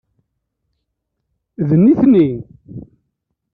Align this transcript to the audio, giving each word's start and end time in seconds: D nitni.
D 1.67 1.69
nitni. 1.83 2.27